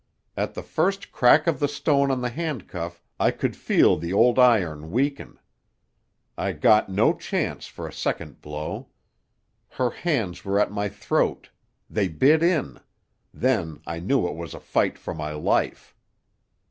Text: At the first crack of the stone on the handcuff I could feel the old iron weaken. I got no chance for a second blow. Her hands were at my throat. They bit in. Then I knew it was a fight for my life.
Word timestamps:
At 0.35 0.55
the 0.55 0.63
first 0.63 1.11
crack 1.11 1.45
of 1.45 1.59
the 1.59 1.67
stone 1.67 2.09
on 2.09 2.21
the 2.21 2.31
handcuff 2.31 3.03
I 3.19 3.29
could 3.29 3.55
feel 3.55 3.95
the 3.97 4.11
old 4.11 4.39
iron 4.39 4.89
weaken. 4.89 5.37
I 6.35 6.53
got 6.53 6.89
no 6.89 7.13
chance 7.15 7.67
for 7.67 7.87
a 7.87 7.93
second 7.93 8.41
blow. 8.41 8.89
Her 9.69 9.91
hands 9.91 10.43
were 10.43 10.59
at 10.59 10.71
my 10.71 10.89
throat. 10.89 11.51
They 11.87 12.07
bit 12.07 12.41
in. 12.41 12.79
Then 13.31 13.79
I 13.85 13.99
knew 13.99 14.27
it 14.27 14.33
was 14.35 14.55
a 14.55 14.59
fight 14.59 14.97
for 14.97 15.13
my 15.13 15.33
life. 15.33 15.95